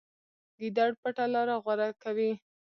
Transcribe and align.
ګیدړ 0.57 0.89
پټه 1.01 1.25
لاره 1.33 1.55
غوره 1.63 1.89
کوي. 2.03 2.31